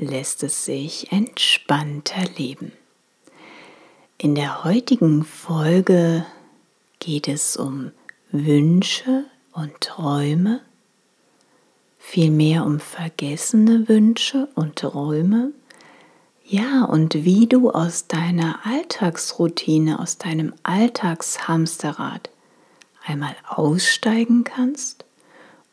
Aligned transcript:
lässt 0.00 0.42
es 0.42 0.64
sich 0.64 1.12
entspannter 1.12 2.24
leben. 2.36 2.72
In 4.16 4.34
der 4.34 4.64
heutigen 4.64 5.24
Folge 5.24 6.24
geht 6.98 7.28
es 7.28 7.56
um 7.56 7.92
Wünsche 8.32 9.24
und 9.52 9.78
Träume, 9.80 10.60
vielmehr 11.98 12.64
um 12.64 12.80
vergessene 12.80 13.88
Wünsche 13.88 14.48
und 14.54 14.76
Träume, 14.76 15.52
ja, 16.44 16.84
und 16.84 17.14
wie 17.14 17.46
du 17.46 17.70
aus 17.70 18.08
deiner 18.08 18.66
Alltagsroutine, 18.66 20.00
aus 20.00 20.18
deinem 20.18 20.52
Alltagshamsterrad 20.64 22.28
einmal 23.06 23.36
aussteigen 23.46 24.42
kannst 24.44 25.04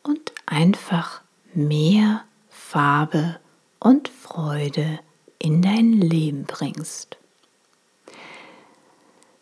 und 0.03 0.33
einfach 0.45 1.21
mehr 1.53 2.23
Farbe 2.49 3.39
und 3.79 4.07
Freude 4.09 4.99
in 5.39 5.61
dein 5.61 5.93
Leben 5.93 6.45
bringst. 6.45 7.17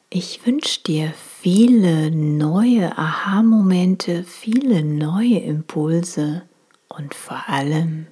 Ich 0.09 0.45
wünsche 0.45 0.81
dir 0.81 1.14
viele 1.41 2.09
neue 2.09 2.97
Aha-Momente, 2.97 4.23
viele 4.23 4.83
neue 4.83 5.39
Impulse 5.39 6.44
und 6.88 7.13
vor 7.13 7.50
allem 7.50 8.07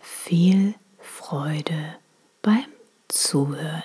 viel 0.00 0.74
Freude 1.00 1.96
beim 2.42 2.66
Zuhören. 3.08 3.82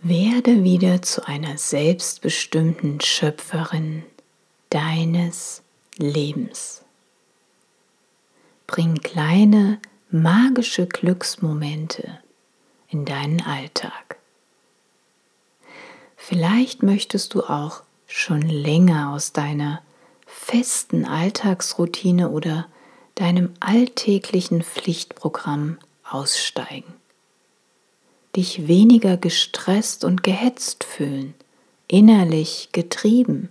Werde 0.00 0.62
wieder 0.62 1.02
zu 1.02 1.26
einer 1.26 1.58
selbstbestimmten 1.58 3.00
Schöpferin 3.00 4.04
deines 4.70 5.62
Lebens. 5.96 6.85
Bring 8.66 8.96
kleine 9.00 9.78
magische 10.10 10.86
Glücksmomente 10.86 12.18
in 12.88 13.04
deinen 13.04 13.40
Alltag. 13.42 14.16
Vielleicht 16.16 16.82
möchtest 16.82 17.34
du 17.34 17.42
auch 17.42 17.82
schon 18.06 18.42
länger 18.42 19.12
aus 19.12 19.32
deiner 19.32 19.82
festen 20.26 21.04
Alltagsroutine 21.04 22.30
oder 22.30 22.66
deinem 23.14 23.54
alltäglichen 23.60 24.62
Pflichtprogramm 24.62 25.78
aussteigen. 26.08 26.94
Dich 28.34 28.68
weniger 28.68 29.16
gestresst 29.16 30.04
und 30.04 30.22
gehetzt 30.22 30.84
fühlen, 30.84 31.34
innerlich 31.88 32.70
getrieben 32.72 33.48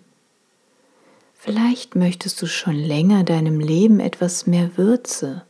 Vielleicht 1.45 1.93
möchtest 1.93 2.41
du 2.41 2.47
schon 2.47 2.73
länger 2.73 3.23
deinem 3.23 3.59
Leben 3.59 3.99
etwas 3.99 4.47
mehr 4.47 4.77
Würze, 4.77 5.45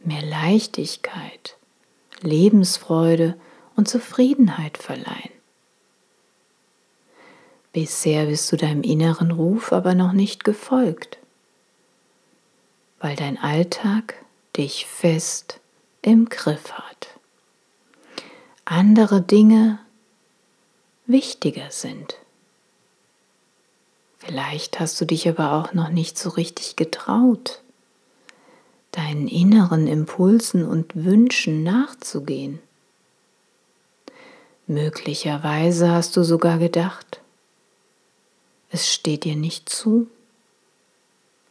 mehr 0.00 0.20
Leichtigkeit, 0.20 1.56
Lebensfreude 2.20 3.34
und 3.74 3.88
Zufriedenheit 3.88 4.76
verleihen. 4.76 5.30
Bisher 7.72 8.26
bist 8.26 8.52
du 8.52 8.58
deinem 8.58 8.82
inneren 8.82 9.30
Ruf 9.30 9.72
aber 9.72 9.94
noch 9.94 10.12
nicht 10.12 10.44
gefolgt, 10.44 11.16
weil 13.00 13.16
dein 13.16 13.38
Alltag 13.38 14.16
dich 14.54 14.84
fest 14.84 15.60
im 16.02 16.28
Griff 16.28 16.72
hat. 16.72 17.08
Andere 18.66 19.22
Dinge 19.22 19.78
wichtiger 21.06 21.70
sind. 21.70 22.18
Vielleicht 24.28 24.78
hast 24.78 25.00
du 25.00 25.06
dich 25.06 25.26
aber 25.26 25.54
auch 25.54 25.72
noch 25.72 25.88
nicht 25.88 26.18
so 26.18 26.28
richtig 26.28 26.76
getraut, 26.76 27.62
deinen 28.92 29.26
inneren 29.26 29.86
Impulsen 29.86 30.66
und 30.66 30.94
Wünschen 30.94 31.62
nachzugehen. 31.62 32.58
Möglicherweise 34.66 35.90
hast 35.90 36.14
du 36.14 36.24
sogar 36.24 36.58
gedacht, 36.58 37.22
es 38.70 38.92
steht 38.92 39.24
dir 39.24 39.34
nicht 39.34 39.70
zu. 39.70 40.08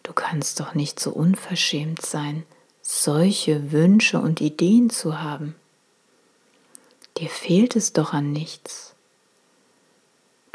Du 0.03 0.13
kannst 0.13 0.59
doch 0.59 0.75
nicht 0.75 0.99
so 0.99 1.09
unverschämt 1.09 2.05
sein, 2.05 2.44
solche 2.83 3.71
Wünsche 3.71 4.19
und 4.19 4.39
Ideen 4.39 4.91
zu 4.91 5.19
haben. 5.19 5.55
Dir 7.17 7.29
fehlt 7.29 7.75
es 7.75 7.94
doch 7.94 8.13
an 8.13 8.31
nichts. 8.31 8.94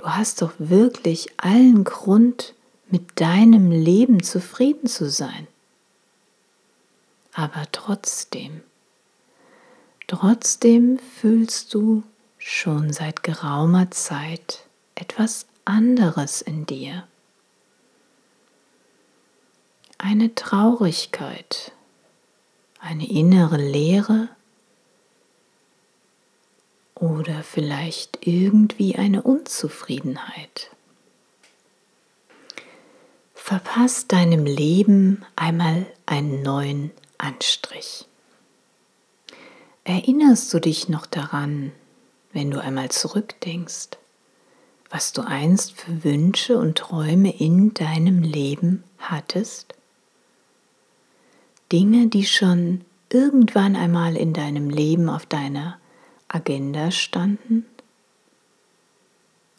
Du 0.02 0.08
hast 0.08 0.42
doch 0.42 0.52
wirklich 0.58 1.28
allen 1.36 1.84
Grund, 1.84 2.54
mit 2.90 3.20
deinem 3.20 3.70
Leben 3.70 4.20
zufrieden 4.20 4.88
zu 4.88 5.08
sein. 5.08 5.46
Aber 7.32 7.66
trotzdem, 7.70 8.62
trotzdem 10.08 10.98
fühlst 10.98 11.72
du 11.72 12.02
schon 12.36 12.92
seit 12.92 13.22
geraumer 13.22 13.92
Zeit 13.92 14.66
etwas 14.96 15.46
anderes 15.64 16.42
in 16.42 16.66
dir. 16.66 17.06
Eine 19.98 20.34
Traurigkeit, 20.34 21.70
eine 22.80 23.08
innere 23.08 23.56
Leere 23.56 24.28
oder 27.02 27.42
vielleicht 27.42 28.28
irgendwie 28.28 28.94
eine 28.94 29.22
Unzufriedenheit. 29.22 30.70
Verpass 33.34 34.06
deinem 34.06 34.46
Leben 34.46 35.24
einmal 35.34 35.86
einen 36.06 36.42
neuen 36.42 36.92
Anstrich. 37.18 38.06
Erinnerst 39.82 40.54
du 40.54 40.60
dich 40.60 40.88
noch 40.88 41.06
daran, 41.06 41.72
wenn 42.32 42.52
du 42.52 42.62
einmal 42.62 42.92
zurückdenkst, 42.92 43.98
was 44.88 45.12
du 45.12 45.22
einst 45.22 45.72
für 45.72 46.04
Wünsche 46.04 46.56
und 46.56 46.78
Träume 46.78 47.36
in 47.36 47.74
deinem 47.74 48.22
Leben 48.22 48.84
hattest? 48.98 49.74
Dinge, 51.72 52.06
die 52.06 52.26
schon 52.26 52.82
irgendwann 53.10 53.74
einmal 53.74 54.16
in 54.16 54.32
deinem 54.34 54.70
Leben 54.70 55.08
auf 55.08 55.26
deiner 55.26 55.81
Agenda 56.32 56.90
standen 56.90 57.66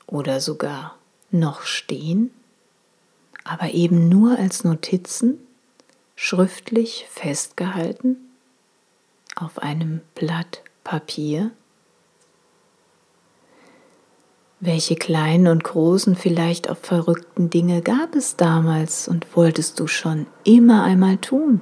oder 0.07 0.41
sogar 0.41 0.97
noch 1.29 1.61
stehen, 1.61 2.31
aber 3.43 3.73
eben 3.73 4.09
nur 4.09 4.37
als 4.39 4.63
Notizen 4.63 5.37
schriftlich 6.15 7.05
festgehalten 7.09 8.17
auf 9.35 9.59
einem 9.59 10.01
Blatt 10.15 10.63
Papier. 10.83 11.51
Welche 14.59 14.95
kleinen 14.95 15.47
und 15.47 15.63
großen, 15.63 16.15
vielleicht 16.15 16.69
auch 16.69 16.77
verrückten 16.77 17.49
Dinge 17.49 17.81
gab 17.81 18.15
es 18.15 18.35
damals 18.35 19.07
und 19.07 19.35
wolltest 19.35 19.79
du 19.79 19.87
schon 19.87 20.25
immer 20.43 20.83
einmal 20.83 21.17
tun? 21.17 21.61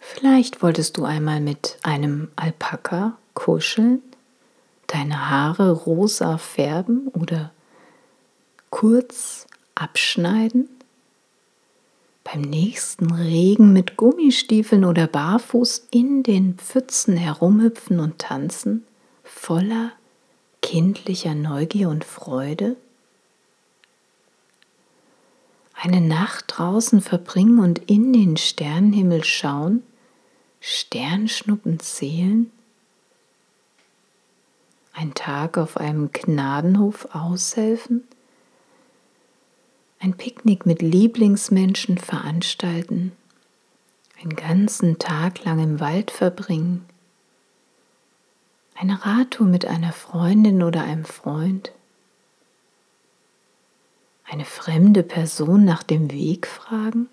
Vielleicht 0.00 0.62
wolltest 0.62 0.96
du 0.96 1.04
einmal 1.04 1.40
mit 1.40 1.78
einem 1.82 2.30
Alpaka 2.36 3.18
kuscheln, 3.40 4.02
deine 4.86 5.30
Haare 5.30 5.72
rosa 5.72 6.36
färben 6.36 7.08
oder 7.08 7.52
kurz 8.68 9.46
abschneiden, 9.74 10.68
beim 12.22 12.42
nächsten 12.42 13.10
Regen 13.10 13.72
mit 13.72 13.96
Gummistiefeln 13.96 14.84
oder 14.84 15.06
barfuß 15.06 15.88
in 15.90 16.22
den 16.22 16.58
Pfützen 16.58 17.16
herumhüpfen 17.16 17.98
und 17.98 18.18
tanzen, 18.18 18.84
voller 19.24 19.92
kindlicher 20.60 21.34
Neugier 21.34 21.88
und 21.88 22.04
Freude? 22.04 22.76
Eine 25.72 26.02
Nacht 26.02 26.44
draußen 26.48 27.00
verbringen 27.00 27.58
und 27.58 27.78
in 27.90 28.12
den 28.12 28.36
Sternenhimmel 28.36 29.24
schauen, 29.24 29.82
Sternschnuppen 30.60 31.80
zählen? 31.80 32.52
Ein 34.92 35.14
Tag 35.14 35.56
auf 35.56 35.76
einem 35.76 36.12
Gnadenhof 36.12 37.08
aushelfen? 37.14 38.06
Ein 39.98 40.14
Picknick 40.14 40.66
mit 40.66 40.82
Lieblingsmenschen 40.82 41.98
veranstalten? 41.98 43.12
Einen 44.20 44.36
ganzen 44.36 44.98
Tag 44.98 45.44
lang 45.44 45.58
im 45.58 45.80
Wald 45.80 46.10
verbringen? 46.10 46.84
Eine 48.74 49.04
Radtour 49.04 49.46
mit 49.46 49.66
einer 49.66 49.92
Freundin 49.92 50.62
oder 50.62 50.82
einem 50.82 51.04
Freund? 51.04 51.72
Eine 54.24 54.44
fremde 54.44 55.02
Person 55.02 55.64
nach 55.64 55.82
dem 55.82 56.10
Weg 56.10 56.46
fragen? 56.46 57.08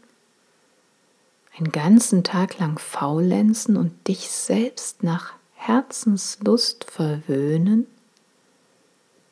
Einen 1.58 1.72
ganzen 1.72 2.24
Tag 2.24 2.60
lang 2.60 2.78
faulenzen 2.78 3.76
und 3.76 4.08
dich 4.08 4.30
selbst 4.30 5.04
nach 5.04 5.34
Herzenslust 5.68 6.86
verwöhnen? 6.86 7.88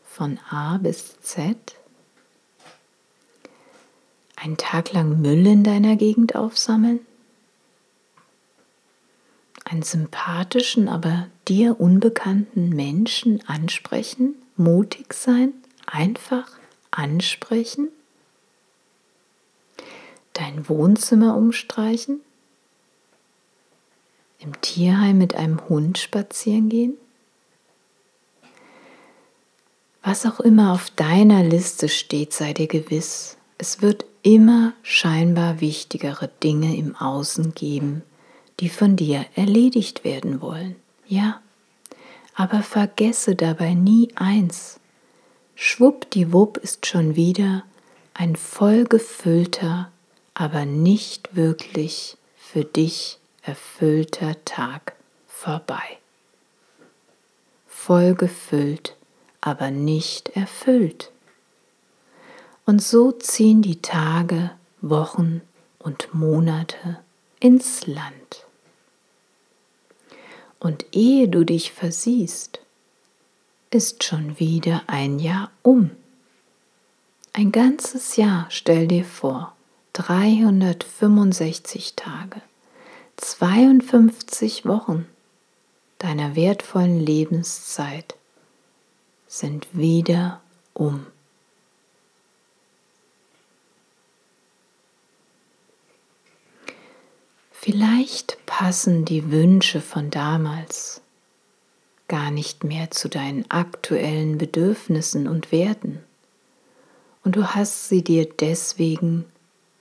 Von 0.03 0.39
A 0.49 0.77
bis 0.77 1.19
Z? 1.21 1.75
Einen 4.35 4.57
Tag 4.57 4.93
lang 4.93 5.21
Müll 5.21 5.45
in 5.47 5.63
deiner 5.63 5.95
Gegend 5.95 6.35
aufsammeln? 6.35 6.99
einen 9.65 9.81
sympathischen, 9.81 10.87
aber 10.87 11.27
dir 11.47 11.79
unbekannten 11.79 12.69
Menschen 12.69 13.45
ansprechen, 13.47 14.35
mutig 14.55 15.13
sein, 15.13 15.53
einfach 15.87 16.49
ansprechen, 16.91 17.89
dein 20.33 20.69
Wohnzimmer 20.69 21.35
umstreichen, 21.35 22.21
im 24.45 24.61
Tierheim 24.61 25.17
mit 25.17 25.35
einem 25.35 25.67
Hund 25.67 25.97
spazieren 25.97 26.69
gehen? 26.69 26.93
Was 30.03 30.25
auch 30.25 30.39
immer 30.39 30.71
auf 30.71 30.91
deiner 30.91 31.43
Liste 31.43 31.89
steht, 31.89 32.31
sei 32.31 32.53
dir 32.53 32.67
gewiss, 32.67 33.37
es 33.57 33.81
wird 33.81 34.05
immer 34.21 34.73
scheinbar 34.83 35.61
wichtigere 35.61 36.29
Dinge 36.43 36.75
im 36.77 36.95
Außen 36.95 37.55
geben, 37.55 38.03
die 38.59 38.69
von 38.69 38.95
dir 38.95 39.25
erledigt 39.35 40.03
werden 40.03 40.41
wollen. 40.41 40.75
Ja, 41.07 41.41
aber 42.35 42.61
vergesse 42.61 43.35
dabei 43.35 43.73
nie 43.73 44.09
eins. 44.15 44.79
Schwuppdiwupp 45.55 46.57
ist 46.57 46.85
schon 46.85 47.15
wieder 47.15 47.63
ein 48.13 48.35
vollgefüllter, 48.35 49.91
aber 50.33 50.65
nicht 50.65 51.35
wirklich 51.35 52.17
für 52.35 52.63
dich 52.63 53.19
erfüllter 53.45 54.43
Tag 54.45 54.95
vorbei. 55.27 55.99
Vollgefüllt, 57.67 58.95
aber 59.41 59.69
nicht 59.69 60.29
erfüllt. 60.29 61.11
Und 62.65 62.81
so 62.81 63.11
ziehen 63.11 63.61
die 63.61 63.81
Tage, 63.81 64.51
Wochen 64.81 65.41
und 65.77 66.13
Monate 66.13 66.99
ins 67.39 67.85
Land. 67.85 68.45
Und 70.59 70.85
ehe 70.95 71.27
du 71.27 71.43
dich 71.43 71.71
versiehst, 71.71 72.59
ist 73.69 74.03
schon 74.03 74.39
wieder 74.39 74.83
ein 74.87 75.19
Jahr 75.19 75.51
um. 75.61 75.91
Ein 77.33 77.51
ganzes 77.51 78.15
Jahr, 78.15 78.47
stell 78.49 78.87
dir 78.87 79.05
vor, 79.05 79.55
365 79.93 81.95
Tage, 81.95 82.41
52 83.17 84.65
Wochen 84.65 85.07
deiner 85.99 86.35
wertvollen 86.35 86.99
Lebenszeit 86.99 88.15
sind 89.27 89.67
wieder 89.73 90.41
um. 90.73 91.07
Vielleicht 97.51 98.37
passen 98.45 99.05
die 99.05 99.31
Wünsche 99.31 99.81
von 99.81 100.11
damals 100.11 101.01
gar 102.07 102.29
nicht 102.29 102.63
mehr 102.63 102.91
zu 102.91 103.09
deinen 103.09 103.49
aktuellen 103.49 104.37
Bedürfnissen 104.37 105.27
und 105.27 105.51
Werten 105.51 106.03
und 107.23 107.35
du 107.35 107.47
hast 107.47 107.89
sie 107.89 108.03
dir 108.03 108.29
deswegen 108.29 109.25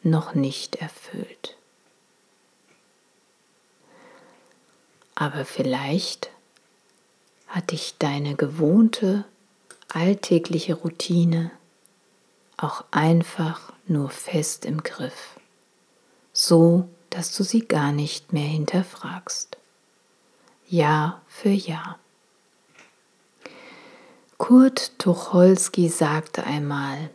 noch 0.02 0.34
nicht 0.34 0.76
erfüllt. 0.76 1.56
Aber 5.14 5.44
vielleicht 5.44 6.31
hat 7.46 7.70
dich 7.70 7.96
deine 7.99 8.34
gewohnte 8.34 9.25
alltägliche 9.88 10.75
Routine 10.75 11.50
auch 12.56 12.84
einfach 12.90 13.72
nur 13.87 14.11
fest 14.11 14.64
im 14.64 14.82
Griff, 14.82 15.38
so 16.32 16.88
dass 17.11 17.37
du 17.37 17.44
sie 17.44 17.61
gar 17.61 17.93
nicht 17.93 18.32
mehr 18.32 18.46
hinterfragst. 18.46 19.56
Jahr 20.69 21.22
für 21.28 21.50
Jahr. 21.50 21.99
Kurt 24.38 24.99
Tucholsky 24.99 25.89
sagte 25.89 26.44
einmal, 26.44 27.10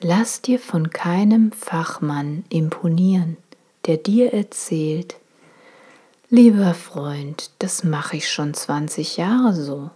Lass 0.00 0.42
dir 0.42 0.58
von 0.58 0.90
keinem 0.90 1.52
Fachmann 1.52 2.44
imponieren, 2.48 3.36
der 3.86 3.98
dir 3.98 4.34
erzählt, 4.34 5.16
lieber 6.32 6.72
Freund, 6.72 7.50
das 7.58 7.84
mache 7.84 8.16
ich 8.16 8.32
schon 8.32 8.54
20 8.54 9.18
Jahre 9.18 9.52
so. 9.54 9.90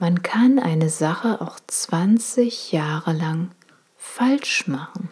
Man 0.00 0.22
kann 0.22 0.58
eine 0.58 0.88
Sache 0.88 1.40
auch 1.40 1.60
20 1.64 2.72
Jahre 2.72 3.12
lang 3.12 3.52
falsch 3.96 4.66
machen. 4.66 5.10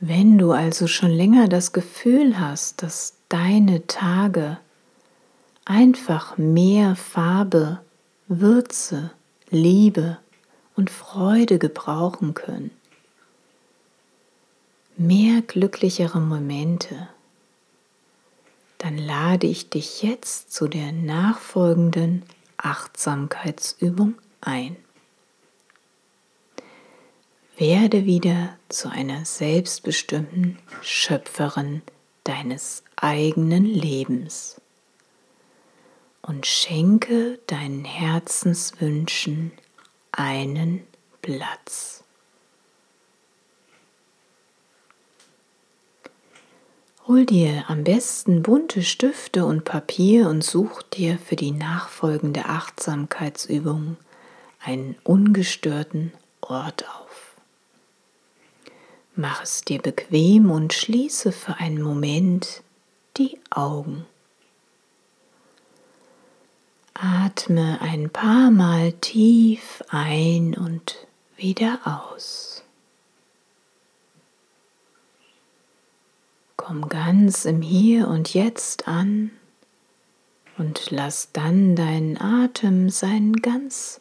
Wenn 0.00 0.36
du 0.36 0.52
also 0.52 0.86
schon 0.86 1.10
länger 1.10 1.48
das 1.48 1.72
Gefühl 1.72 2.38
hast, 2.38 2.82
dass 2.82 3.14
deine 3.30 3.86
Tage 3.86 4.58
einfach 5.64 6.36
mehr 6.36 6.94
Farbe, 6.94 7.80
Würze, 8.28 9.12
Liebe 9.48 10.18
und 10.76 10.90
Freude 10.90 11.58
gebrauchen 11.58 12.34
können, 12.34 12.70
mehr 14.96 15.42
glücklichere 15.42 16.20
Momente, 16.20 17.08
dann 18.78 18.98
lade 18.98 19.46
ich 19.46 19.70
dich 19.70 20.02
jetzt 20.02 20.52
zu 20.52 20.68
der 20.68 20.92
nachfolgenden 20.92 22.22
Achtsamkeitsübung 22.58 24.14
ein. 24.40 24.76
Werde 27.56 28.04
wieder 28.04 28.56
zu 28.68 28.90
einer 28.90 29.24
selbstbestimmten 29.24 30.58
Schöpferin 30.82 31.82
deines 32.24 32.82
eigenen 32.96 33.64
Lebens 33.64 34.60
und 36.22 36.46
schenke 36.46 37.38
deinen 37.46 37.84
Herzenswünschen 37.84 39.52
einen 40.12 40.84
Platz. 41.22 42.03
Hol 47.06 47.26
dir 47.26 47.64
am 47.68 47.84
besten 47.84 48.42
bunte 48.42 48.82
Stifte 48.82 49.44
und 49.44 49.64
Papier 49.64 50.26
und 50.26 50.42
such 50.42 50.82
dir 50.82 51.18
für 51.18 51.36
die 51.36 51.50
nachfolgende 51.50 52.46
Achtsamkeitsübung 52.46 53.98
einen 54.58 54.96
ungestörten 55.04 56.12
Ort 56.40 56.88
auf. 56.88 57.36
Mach 59.14 59.42
es 59.42 59.60
dir 59.60 59.82
bequem 59.82 60.50
und 60.50 60.72
schließe 60.72 61.30
für 61.30 61.58
einen 61.58 61.82
Moment 61.82 62.62
die 63.18 63.38
Augen. 63.50 64.06
atme 66.94 67.82
ein 67.82 68.08
paar 68.08 68.50
Mal 68.50 68.92
tief 68.94 69.84
ein 69.88 70.54
und 70.54 71.06
wieder 71.36 71.80
aus. 71.84 72.63
Komm 76.66 76.88
ganz 76.88 77.44
im 77.44 77.60
Hier 77.60 78.08
und 78.08 78.32
Jetzt 78.32 78.88
an 78.88 79.30
und 80.56 80.90
lass 80.90 81.30
dann 81.30 81.76
deinen 81.76 82.18
Atem 82.18 82.88
seinen 82.88 83.36
ganz 83.36 84.00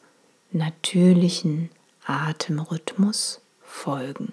natürlichen 0.53 1.69
Atemrhythmus 2.05 3.41
folgen. 3.61 4.31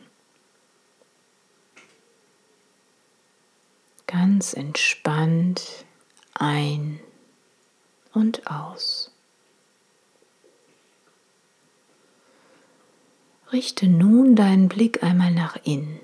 Ganz 4.06 4.54
entspannt 4.54 5.84
ein 6.32 7.00
und 8.12 8.46
aus. 8.46 9.10
Richte 13.50 13.88
nun 13.88 14.36
deinen 14.36 14.68
Blick 14.68 15.02
einmal 15.02 15.32
nach 15.32 15.56
innen. 15.64 15.98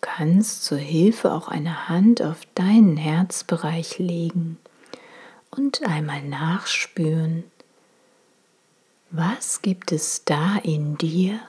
Kannst 0.00 0.64
zur 0.64 0.78
Hilfe 0.78 1.32
auch 1.32 1.48
eine 1.48 1.88
Hand 1.88 2.22
auf 2.22 2.40
deinen 2.54 2.96
Herzbereich 2.96 3.98
legen 3.98 4.58
und 5.50 5.86
einmal 5.86 6.22
nachspüren, 6.22 7.44
was 9.10 9.62
gibt 9.62 9.92
es 9.92 10.24
da 10.24 10.56
in 10.58 10.96
dir, 10.96 11.40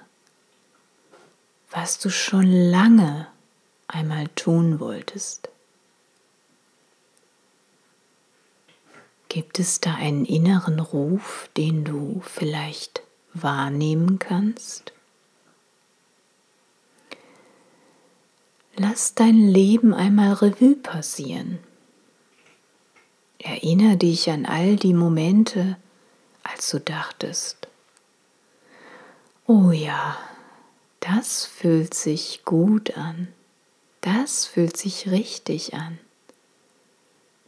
was 1.70 2.00
du 2.00 2.10
schon 2.10 2.52
lange 2.52 3.28
einmal 3.88 4.28
tun 4.30 4.80
wolltest. 4.80 5.50
Gibt 9.30 9.60
es 9.60 9.80
da 9.80 9.96
einen 9.96 10.26
inneren 10.26 10.80
Ruf, 10.80 11.50
den 11.56 11.86
du 11.86 12.22
vielleicht 12.26 13.04
wahrnehmen 13.34 14.20
kannst? 14.20 14.92
Lass 18.76 19.16
dein 19.16 19.50
Leben 19.50 19.94
einmal 19.94 20.34
Revue 20.34 20.76
passieren. 20.76 21.60
Erinnere 23.40 23.98
dich 23.98 24.30
an 24.30 24.46
all 24.46 24.76
die 24.76 24.94
Momente, 24.94 25.78
als 26.44 26.70
du 26.70 26.80
dachtest, 26.80 27.68
oh 29.48 29.72
ja, 29.72 30.18
das 31.00 31.46
fühlt 31.46 31.94
sich 31.94 32.46
gut 32.46 32.96
an, 32.98 33.28
das 34.02 34.46
fühlt 34.46 34.78
sich 34.78 35.10
richtig 35.10 35.74
an, 35.74 36.00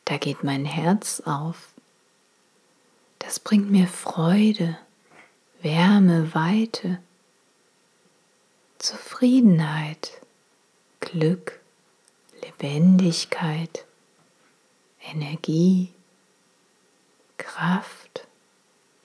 da 0.06 0.18
geht 0.18 0.44
mein 0.44 0.66
Herz 0.66 1.22
auf, 1.26 1.70
das 3.20 3.40
bringt 3.40 3.72
mir 3.72 3.88
Freude, 3.88 4.78
Wärme, 5.62 6.34
Weite, 6.34 7.00
Zufriedenheit, 8.80 10.23
Glück, 11.04 11.60
Lebendigkeit, 12.42 13.86
Energie, 15.02 15.90
Kraft, 17.38 18.26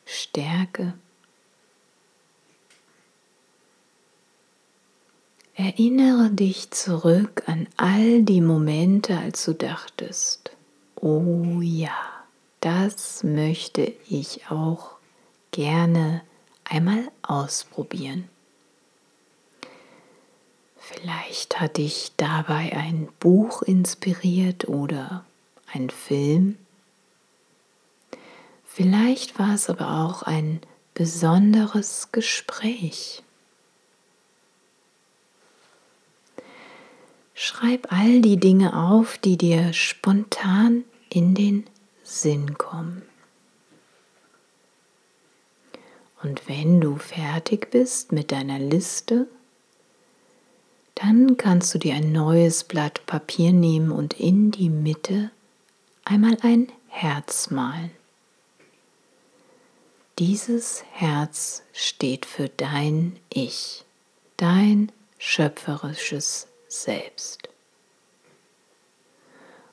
Stärke. 0.07 0.95
Erinnere 5.55 6.31
dich 6.31 6.71
zurück 6.71 7.43
an 7.47 7.67
all 7.77 8.23
die 8.23 8.41
Momente, 8.41 9.19
als 9.19 9.45
du 9.45 9.55
dachtest, 9.55 10.53
oh 10.95 11.61
ja, 11.61 11.99
das 12.61 13.25
möchte 13.25 13.93
ich 14.09 14.49
auch 14.51 14.93
gerne 15.51 16.23
einmal 16.63 17.11
ausprobieren. 17.23 18.29
Vielleicht 20.91 21.61
hat 21.61 21.77
dich 21.77 22.13
dabei 22.17 22.73
ein 22.73 23.11
Buch 23.21 23.61
inspiriert 23.61 24.69
oder 24.69 25.23
ein 25.71 25.91
Film. 25.91 26.57
Vielleicht 28.65 29.39
war 29.39 29.55
es 29.55 29.69
aber 29.69 30.03
auch 30.03 30.23
ein 30.23 30.63
besonderes 30.95 32.11
Gespräch. 32.11 33.23
Schreib 37.35 37.93
all 37.93 38.23
die 38.23 38.39
Dinge 38.39 38.75
auf, 38.75 39.19
die 39.19 39.37
dir 39.37 39.75
spontan 39.75 40.85
in 41.11 41.35
den 41.35 41.67
Sinn 42.03 42.57
kommen. 42.57 43.03
Und 46.23 46.49
wenn 46.49 46.81
du 46.81 46.97
fertig 46.97 47.71
bist 47.71 48.11
mit 48.11 48.33
deiner 48.33 48.59
Liste, 48.59 49.29
dann 50.99 51.37
kannst 51.37 51.75
du 51.75 51.79
dir 51.79 51.95
ein 51.95 52.13
neues 52.13 52.65
Blatt 52.65 53.07
Papier 53.07 53.53
nehmen 53.53 53.91
und 53.91 54.15
in 54.15 54.51
die 54.51 54.69
Mitte 54.69 55.31
einmal 56.05 56.37
ein 56.43 56.69
Herz 56.89 57.51
malen. 57.51 57.91
Dieses 60.19 60.85
Herz 60.91 61.63
steht 61.73 62.27
für 62.27 62.49
dein 62.49 63.17
Ich, 63.33 63.85
dein 64.37 64.91
schöpferisches 65.19 66.49
Selbst. 66.67 67.49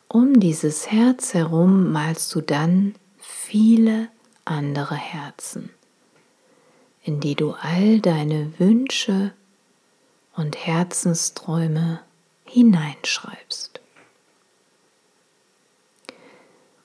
Um 0.07 0.39
dieses 0.39 0.91
Herz 0.91 1.33
herum 1.33 1.91
malst 1.91 2.33
du 2.35 2.41
dann 2.41 2.95
viele 3.17 4.09
andere 4.45 4.95
Herzen 4.95 5.71
in 7.05 7.19
die 7.19 7.35
du 7.35 7.51
all 7.51 7.99
deine 7.99 8.51
Wünsche 8.57 9.31
und 10.35 10.57
Herzensträume 10.65 12.01
hineinschreibst. 12.45 13.79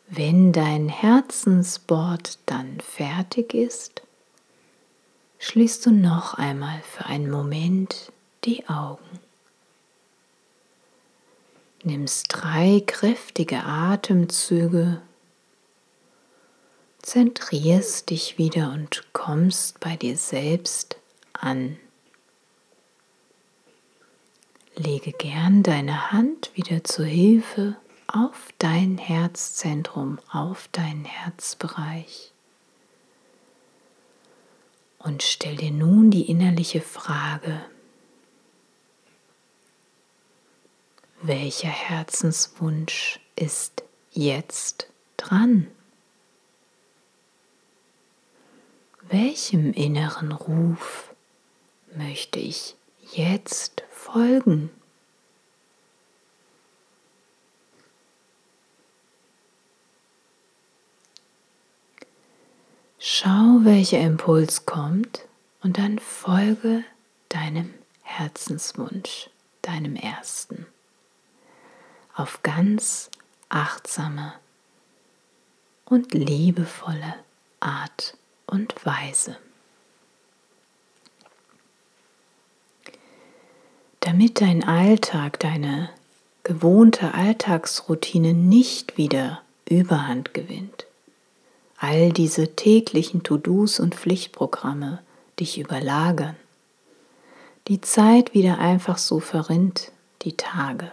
Wenn 0.09 0.53
dein 0.53 0.89
Herzensbord 0.89 2.39
dann 2.47 2.81
fertig 2.81 3.55
ist, 3.55 4.03
schließt 5.39 5.87
du 5.87 5.91
noch 5.93 6.35
einmal 6.35 6.81
für 6.83 7.07
einen 7.07 7.31
Moment 7.31 8.13
die 8.45 8.69
Augen. 8.69 9.21
Nimmst 11.83 12.27
drei 12.29 12.83
kräftige 12.85 13.65
Atemzüge 13.65 15.01
zentrierst 17.03 18.11
dich 18.11 18.37
wieder 18.39 18.73
und 18.73 19.05
kommst 19.13 19.81
bei 19.81 19.97
dir 19.97 20.17
selbst 20.17 20.97
an. 21.33 21.79
Lege 24.83 25.13
gern 25.13 25.63
deine 25.63 26.11
Hand 26.11 26.53
wieder 26.55 26.83
zur 26.83 27.05
Hilfe 27.05 27.77
auf 28.07 28.49
dein 28.57 28.97
Herzzentrum, 28.97 30.19
auf 30.33 30.69
deinen 30.73 31.05
Herzbereich. 31.05 32.33
Und 34.99 35.23
stell 35.23 35.57
dir 35.57 35.71
nun 35.71 36.11
die 36.11 36.31
innerliche 36.31 36.81
Frage, 36.81 37.61
welcher 41.21 41.69
Herzenswunsch 41.69 43.21
ist 43.37 43.85
jetzt 44.13 44.89
dran? 45.19 45.67
Welchem 49.11 49.75
inneren 49.75 50.33
Ruf 50.33 51.13
möchte 51.95 52.39
ich 52.39 52.77
jetzt 53.17 53.83
folgen? 53.91 54.71
Schau, 62.99 63.61
welcher 63.63 64.01
Impuls 64.01 64.67
kommt 64.67 65.27
und 65.63 65.79
dann 65.79 65.99
folge 65.99 66.85
deinem 67.29 67.73
Herzenswunsch, 68.03 69.31
deinem 69.63 69.97
ersten, 69.97 70.67
auf 72.15 72.43
ganz 72.43 73.11
achtsame 73.49 74.35
und 75.87 76.13
liebevolle 76.13 77.15
Art 77.61 78.17
und 78.47 78.85
Weise. 78.85 79.39
Damit 84.01 84.41
dein 84.41 84.65
Alltag, 84.65 85.39
deine 85.41 85.91
gewohnte 86.43 87.13
Alltagsroutine 87.13 88.33
nicht 88.33 88.97
wieder 88.97 89.43
Überhand 89.69 90.33
gewinnt, 90.33 90.87
all 91.77 92.11
diese 92.11 92.57
täglichen 92.57 93.23
To-Dos 93.23 93.79
und 93.79 93.95
Pflichtprogramme 93.95 95.01
dich 95.39 95.59
überlagern, 95.59 96.37
die 97.69 97.83
Zeit 97.83 98.33
wieder 98.33 98.59
einfach 98.59 98.97
so 98.97 99.21
verrinnt, 99.21 99.93
die 100.23 100.37
Tage. 100.37 100.91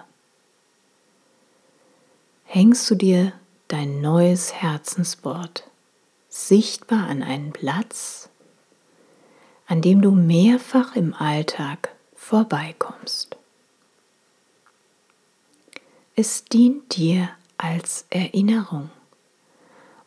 Hängst 2.43 2.89
du 2.91 2.95
dir 2.95 3.31
dein 3.69 4.01
neues 4.01 4.53
Herzenswort 4.53 5.63
sichtbar 6.29 7.07
an 7.07 7.23
einen 7.23 7.51
Platz, 7.51 8.29
an 9.65 9.81
dem 9.81 10.01
du 10.01 10.11
mehrfach 10.11 10.95
im 10.95 11.13
Alltag 11.13 11.96
vorbeikommst. 12.27 13.37
Es 16.13 16.43
dient 16.43 16.97
dir 16.97 17.29
als 17.57 18.05
Erinnerung. 18.09 18.89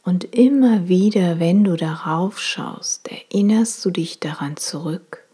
Und 0.05 0.25
immer 0.35 0.87
wieder, 0.87 1.41
wenn 1.41 1.65
du 1.65 1.77
darauf 1.77 2.39
schaust, 2.39 3.09
erinnerst 3.09 3.83
du 3.85 3.91
dich 3.91 4.21
daran 4.21 4.59
zurück, 4.59 5.25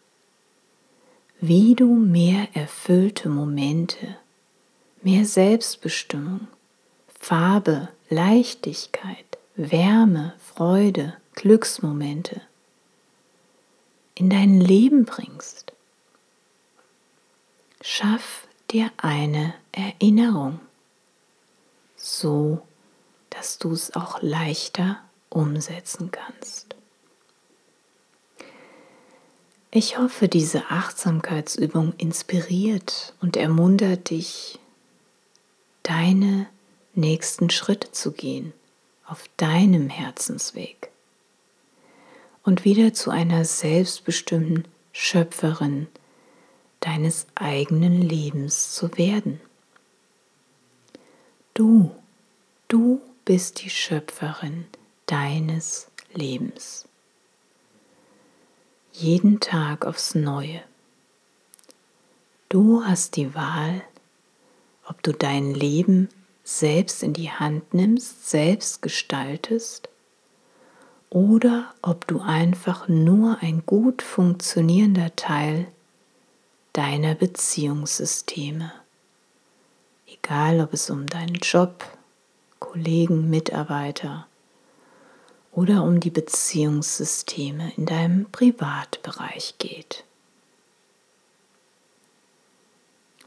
wie 1.41 1.75
du 1.75 1.93
mehr 1.97 2.55
erfüllte 2.55 3.31
Momente, 3.31 4.17
mehr 5.03 5.25
Selbstbestimmung, 5.25 6.47
Farbe, 7.19 7.89
Leichtigkeit, 8.11 9.39
Wärme, 9.57 10.35
Freude, 10.39 11.17
Glücksmomente 11.35 12.43
in 14.15 14.31
dein 14.31 14.61
Leben 14.61 15.05
bringst. 15.05 15.76
Schaff 17.89 18.49
dir 18.73 18.91
eine 18.97 19.55
Erinnerung, 19.71 20.59
so 21.95 22.61
dass 23.31 23.59
du 23.59 23.71
es 23.71 23.95
auch 23.95 24.21
leichter 24.23 24.99
umsetzen 25.31 26.11
kannst. 26.11 26.75
Ich 29.71 29.99
hoffe, 29.99 30.27
diese 30.27 30.69
Achtsamkeitsübung 30.69 31.95
inspiriert 31.97 33.15
und 33.21 33.37
ermuntert 33.37 34.11
dich, 34.11 34.59
deine 35.85 36.49
nächsten 36.95 37.51
Schritte 37.51 37.93
zu 37.93 38.11
gehen 38.11 38.53
auf 39.07 39.31
deinem 39.37 39.91
Herzensweg 39.91 40.91
und 42.43 42.65
wieder 42.65 42.95
zu 42.95 43.11
einer 43.11 43.45
selbstbestimmten 43.45 44.67
Schöpferin 44.91 45.87
deines 46.87 47.27
eigenen 47.35 48.01
Lebens 48.01 48.73
zu 48.73 48.97
werden. 48.97 49.41
Du, 51.53 51.91
du 52.69 53.01
bist 53.25 53.65
die 53.65 53.71
Schöpferin 53.71 54.67
deines 55.07 55.91
Lebens. 56.15 56.87
Jeden 58.93 59.41
Tag 59.41 59.85
aufs 59.85 60.15
Neue. 60.15 60.63
Du 62.49 62.85
hast 62.85 63.17
die 63.17 63.35
Wahl, 63.35 63.83
ob 64.87 65.03
du 65.03 65.13
dein 65.13 65.55
Leben 65.55 66.09
selbst 66.45 67.03
in 67.03 67.15
die 67.15 67.33
Hand 67.33 67.75
nimmst, 67.75 68.31
selbst 68.31 68.81
gestaltest 68.81 69.89
oder 71.11 71.75
ob 71.83 72.07
du 72.07 72.21
einfach 72.21 72.87
nur 72.87 73.39
ein 73.41 73.67
gut 73.67 74.03
funktionierender 74.03 75.17
Teil 75.17 75.67
deiner 76.77 77.15
Beziehungssysteme, 77.15 78.71
egal 80.07 80.61
ob 80.61 80.75
es 80.75 80.91
um 80.91 81.07
deinen 81.07 81.37
Job, 81.37 81.83
Kollegen, 82.59 83.31
Mitarbeiter 83.31 84.27
oder 85.53 85.85
um 85.85 86.01
die 86.01 86.11
Beziehungssysteme 86.11 87.73
in 87.79 87.87
deinem 87.87 88.31
Privatbereich 88.31 89.55
geht. 89.57 90.05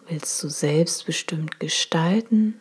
Willst 0.08 0.44
du 0.44 0.50
selbstbestimmt 0.50 1.60
gestalten 1.60 2.60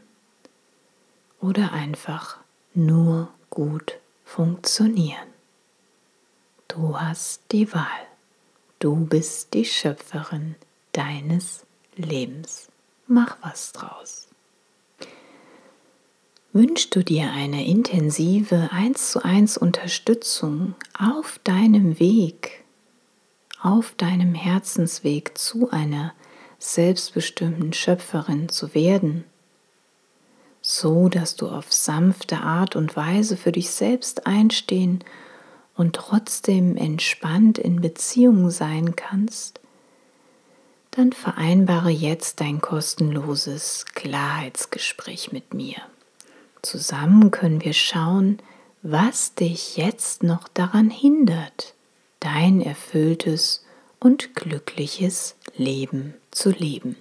oder 1.43 1.73
einfach 1.73 2.39
nur 2.73 3.29
gut 3.51 3.99
funktionieren? 4.25 5.29
Du 6.67 6.99
hast 6.99 7.43
die 7.53 7.71
Wahl. 7.75 8.07
Du 8.79 8.97
bist 9.05 9.53
die 9.53 9.67
Schöpferin 9.67 10.55
deines 10.99 11.65
Lebens. 11.95 12.69
Mach 13.07 13.39
was 13.41 13.73
draus. 13.73 14.27
Wünschst 16.53 16.97
du 16.97 17.05
dir 17.05 17.31
eine 17.31 17.65
intensive 17.65 18.71
1 18.73 19.13
zu 19.13 19.25
1 19.25 19.59
Unterstützung 19.59 20.75
auf 20.99 21.39
deinem 21.45 22.01
Weg, 22.01 22.65
auf 23.63 23.95
deinem 23.97 24.35
Herzensweg 24.35 25.39
zu 25.39 25.71
einer 25.71 26.15
selbstbestimmten 26.59 27.73
Schöpferin 27.73 28.49
zu 28.49 28.75
werden, 28.75 29.25
so 30.61 31.09
dass 31.09 31.37
du 31.37 31.49
auf 31.49 31.73
sanfte 31.73 32.41
Art 32.41 32.75
und 32.75 32.97
Weise 32.97 33.37
für 33.37 33.53
dich 33.53 33.71
selbst 33.71 34.27
einstehen 34.27 35.05
und 35.77 35.95
trotzdem 35.95 36.77
entspannt 36.77 37.57
in 37.59 37.81
Beziehung 37.81 38.51
sein 38.51 38.97
kannst, 38.97 39.61
dann 40.99 41.13
vereinbare 41.13 41.91
jetzt 41.91 42.41
dein 42.41 42.61
kostenloses 42.61 43.85
Klarheitsgespräch 43.95 45.31
mit 45.31 45.55
mir. 45.55 45.77
Zusammen 46.61 47.31
können 47.31 47.65
wir 47.65 47.73
schauen, 47.73 48.39
was 48.83 49.35
dich 49.35 49.77
jetzt 49.77 50.25
noch 50.25 50.49
daran 50.49 50.91
hindert, 50.91 51.75
dein 52.19 52.61
erfülltes 52.61 53.65
und 54.01 54.35
glückliches 54.35 55.37
Leben 55.57 56.15
zu 56.33 56.51
leben. 56.51 56.97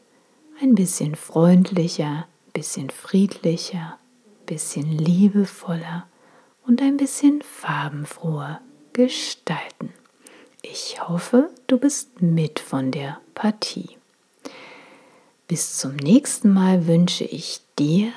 ein 0.60 0.74
bisschen 0.74 1.14
freundlicher, 1.16 2.26
ein 2.46 2.52
bisschen 2.52 2.90
friedlicher, 2.90 3.98
ein 4.40 4.46
bisschen 4.46 4.90
liebevoller 4.98 6.06
und 6.66 6.82
ein 6.82 6.96
bisschen 6.96 7.42
farbenfroher 7.42 8.60
gestalten. 8.92 9.92
Ich 10.62 11.00
hoffe, 11.08 11.50
du 11.66 11.78
bist 11.78 12.22
mit 12.22 12.60
von 12.60 12.90
der 12.90 13.20
Partie. 13.34 13.96
Bis 15.48 15.76
zum 15.76 15.96
nächsten 15.96 16.52
Mal 16.52 16.86
wünsche 16.86 17.24
ich 17.24 17.60
dir 17.78 18.12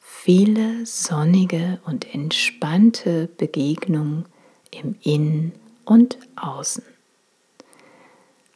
viele 0.00 0.84
sonnige 0.84 1.80
und 1.86 2.14
entspannte 2.14 3.28
Begegnungen 3.38 4.26
im 4.70 4.94
Innen 5.02 5.52
und 5.84 6.18
Außen. 6.36 6.84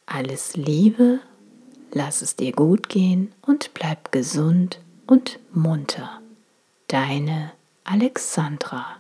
Alles 0.07 0.55
Liebe 0.55 1.21
lass 1.95 2.21
es 2.21 2.37
dir 2.37 2.53
gut 2.53 2.89
gehen 2.89 3.33
und 3.43 3.73
bleib 3.73 4.13
gesund 4.13 4.81
und 5.07 5.39
munter. 5.53 6.21
Deine 6.89 7.53
Alexandra. 7.85 8.97